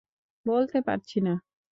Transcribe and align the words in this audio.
বলতে 0.45 0.77
পারছি 0.81 1.17
না। 1.21 1.33